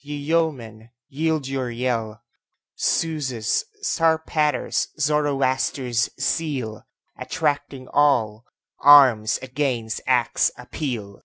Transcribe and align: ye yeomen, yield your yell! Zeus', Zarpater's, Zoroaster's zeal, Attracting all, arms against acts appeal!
ye 0.00 0.14
yeomen, 0.14 0.88
yield 1.08 1.48
your 1.48 1.68
yell! 1.72 2.22
Zeus', 2.78 3.64
Zarpater's, 3.82 4.86
Zoroaster's 5.00 6.08
zeal, 6.20 6.86
Attracting 7.18 7.88
all, 7.88 8.44
arms 8.78 9.40
against 9.42 10.00
acts 10.06 10.52
appeal! 10.56 11.24